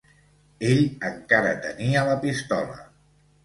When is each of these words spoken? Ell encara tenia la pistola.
Ell 0.69 0.81
encara 1.11 1.53
tenia 1.67 2.05
la 2.11 2.19
pistola. 2.27 2.83